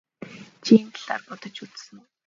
[0.63, 2.05] Чи энэ талаар бодож үзсэн үү?